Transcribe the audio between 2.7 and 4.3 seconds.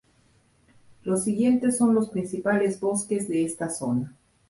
bosques de esta zona.